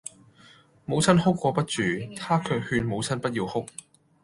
[0.83, 1.83] 母親哭個不住，
[2.17, 3.63] 他卻勸母親不要哭；